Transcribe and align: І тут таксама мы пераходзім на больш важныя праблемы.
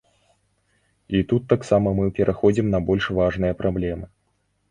І 1.17 1.21
тут 1.31 1.43
таксама 1.51 1.93
мы 2.01 2.07
пераходзім 2.19 2.71
на 2.77 2.81
больш 2.87 3.09
важныя 3.21 3.53
праблемы. 3.63 4.05